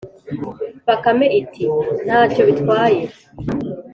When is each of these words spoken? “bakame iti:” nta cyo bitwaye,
“bakame 0.87 1.25
iti:” 1.41 1.63
nta 2.05 2.21
cyo 2.31 2.41
bitwaye, 2.47 3.03